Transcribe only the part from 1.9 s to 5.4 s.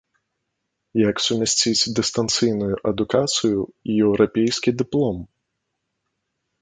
дыстанцыйную адукацыю і еўрапейскі дыплом?